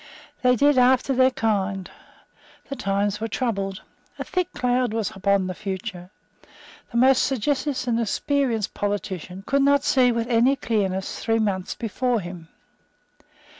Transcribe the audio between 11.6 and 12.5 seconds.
before him.